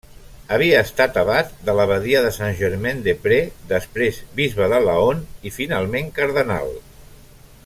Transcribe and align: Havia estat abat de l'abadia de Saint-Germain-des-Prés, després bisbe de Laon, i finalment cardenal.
Havia 0.55 0.77
estat 0.85 1.19
abat 1.23 1.51
de 1.67 1.75
l'abadia 1.79 2.23
de 2.27 2.31
Saint-Germain-des-Prés, 2.39 3.53
després 3.75 4.21
bisbe 4.43 4.73
de 4.75 4.83
Laon, 4.89 5.25
i 5.51 5.57
finalment 5.61 6.15
cardenal. 6.21 6.79